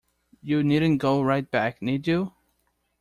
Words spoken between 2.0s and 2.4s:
you?